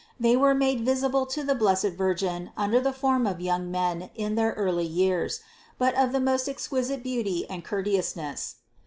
They 0.19 0.35
were 0.35 0.55
made 0.55 0.81
visible 0.81 1.27
to 1.27 1.43
the 1.43 1.53
blessed 1.53 1.89
Virgin 1.89 2.49
under 2.57 2.79
the 2.81 2.91
form 2.91 3.27
of 3.27 3.39
young 3.39 3.69
men 3.69 4.09
in 4.15 4.33
their 4.33 4.53
early 4.53 4.87
years, 4.87 5.41
but 5.77 5.93
of 5.93 6.11
the 6.11 6.19
most 6.19 6.49
exquisite 6.49 7.03
beauty 7.03 7.47
and 7.47 7.63
courteousness. 7.63 8.55